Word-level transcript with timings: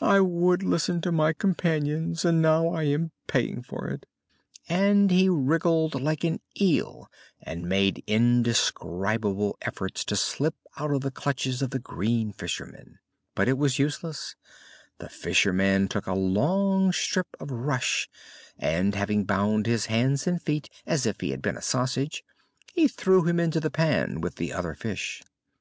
I 0.00 0.18
would 0.18 0.64
listen 0.64 1.00
to 1.02 1.12
my 1.12 1.32
companions 1.32 2.24
and 2.24 2.42
now 2.42 2.70
I 2.70 2.82
am 2.82 3.12
paying 3.28 3.62
for 3.62 3.86
it." 3.86 4.06
And 4.68 5.08
he 5.12 5.28
wriggled 5.28 6.02
like 6.02 6.24
an 6.24 6.40
eel 6.60 7.08
and 7.40 7.68
made 7.68 8.02
indescribable 8.08 9.56
efforts 9.62 10.04
to 10.06 10.16
slip 10.16 10.56
out 10.78 10.90
of 10.90 11.02
the 11.02 11.12
clutches 11.12 11.62
of 11.62 11.70
the 11.70 11.78
green 11.78 12.32
fisherman. 12.32 12.98
But 13.36 13.46
it 13.46 13.56
was 13.56 13.78
useless: 13.78 14.34
the 14.98 15.08
fisherman 15.08 15.86
took 15.86 16.08
a 16.08 16.12
long 16.14 16.90
strip 16.90 17.28
of 17.38 17.52
rush 17.52 18.10
and, 18.58 18.96
having 18.96 19.22
bound 19.22 19.66
his 19.66 19.86
hands 19.86 20.26
and 20.26 20.42
feet 20.42 20.68
as 20.88 21.06
if 21.06 21.20
he 21.20 21.30
had 21.30 21.40
been 21.40 21.56
a 21.56 21.62
sausage, 21.62 22.24
he 22.74 22.88
threw 22.88 23.22
him 23.22 23.38
into 23.38 23.60
the 23.60 23.70
pan 23.70 24.20
with 24.20 24.34
the 24.34 24.52
other 24.52 24.74
fish. 24.74 25.22